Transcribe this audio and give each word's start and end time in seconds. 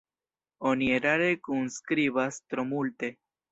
Oni 0.69 0.87
erare 0.95 1.27
kunskribas 1.49 2.43
tro 2.49 2.69
multe. 2.75 3.15